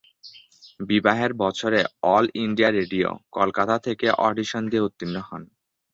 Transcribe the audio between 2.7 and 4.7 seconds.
radio, Kolkata থেকে audition